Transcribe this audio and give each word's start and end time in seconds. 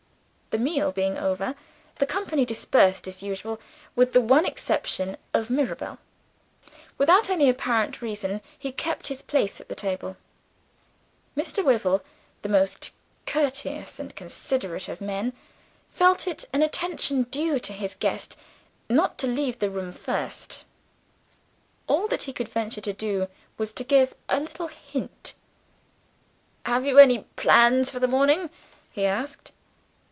The 0.49 0.57
meal 0.57 0.91
being 0.91 1.17
over, 1.17 1.55
the 1.95 2.05
company 2.05 2.43
dispersed 2.43 3.07
as 3.07 3.23
usual 3.23 3.57
with 3.95 4.11
the 4.11 4.19
one 4.19 4.45
exception 4.45 5.15
of 5.33 5.49
Mirabel. 5.49 5.97
Without 6.97 7.29
any 7.29 7.47
apparent 7.47 8.01
reason, 8.01 8.41
he 8.59 8.73
kept 8.73 9.07
his 9.07 9.21
place 9.21 9.61
at 9.61 9.69
the 9.69 9.75
table. 9.75 10.17
Mr. 11.37 11.63
Wyvil, 11.63 12.01
the 12.41 12.49
most 12.49 12.91
courteous 13.25 13.97
and 13.97 14.13
considerate 14.13 14.89
of 14.89 14.99
men, 14.99 15.31
felt 15.89 16.27
it 16.27 16.43
an 16.51 16.61
attention 16.61 17.23
due 17.23 17.57
to 17.59 17.71
his 17.71 17.95
guest 17.95 18.37
not 18.89 19.17
to 19.19 19.27
leave 19.27 19.59
the 19.59 19.69
room 19.69 19.93
first. 19.93 20.65
All 21.87 22.07
that 22.09 22.23
he 22.23 22.33
could 22.33 22.49
venture 22.49 22.81
to 22.81 22.91
do 22.91 23.29
was 23.57 23.71
to 23.71 23.85
give 23.85 24.13
a 24.27 24.41
little 24.41 24.67
hint. 24.67 25.33
"Have 26.65 26.85
you 26.85 26.97
any 26.99 27.19
plans 27.37 27.89
for 27.89 28.01
the 28.01 28.07
morning?" 28.09 28.49
he 28.91 29.05
asked. 29.05 29.53